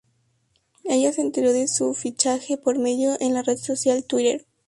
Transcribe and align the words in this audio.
Ella 0.83 1.13
se 1.13 1.21
enteró 1.21 1.53
de 1.53 1.67
su 1.67 1.93
fichaje 1.93 2.57
por 2.57 2.79
medio 2.79 3.19
de 3.19 3.29
la 3.29 3.43
red 3.43 3.57
social 3.57 4.03
Twitter. 4.03 4.47